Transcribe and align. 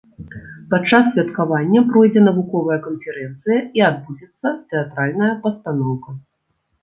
Падчас 0.69 1.09
святкавання 1.09 1.81
пройдзе 1.89 2.23
навуковая 2.29 2.79
канферэнцыя 2.87 3.59
і 3.79 3.85
адбудзецца 3.89 4.53
тэатральная 4.73 5.31
пастаноўка. 5.47 6.09